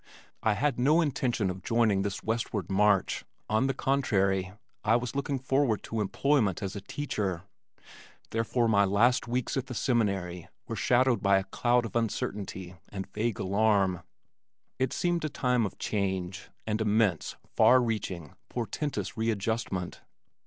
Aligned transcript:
I 0.41 0.53
had 0.55 0.79
no 0.79 0.99
intention 0.99 1.51
of 1.51 1.61
joining 1.61 2.01
this 2.01 2.23
westward 2.23 2.71
march; 2.71 3.23
on 3.47 3.67
the 3.67 3.73
contrary, 3.75 4.51
I 4.83 4.95
was 4.95 5.15
looking 5.15 5.37
toward 5.37 5.85
employment 5.91 6.63
as 6.63 6.75
a 6.75 6.81
teacher, 6.81 7.43
therefore 8.31 8.67
my 8.67 8.83
last 8.83 9.27
weeks 9.27 9.55
at 9.57 9.67
the 9.67 9.75
Seminary 9.75 10.47
were 10.67 10.75
shadowed 10.75 11.21
by 11.21 11.37
a 11.37 11.43
cloud 11.43 11.85
of 11.85 11.95
uncertainty 11.95 12.73
and 12.89 13.13
vague 13.13 13.37
alarm. 13.37 14.01
It 14.79 14.91
seemed 14.91 15.23
a 15.23 15.29
time 15.29 15.67
of 15.67 15.77
change, 15.77 16.49
and 16.65 16.81
immense, 16.81 17.35
far 17.55 17.79
reaching, 17.79 18.33
portentous 18.49 19.15
readjustment. 19.15 20.01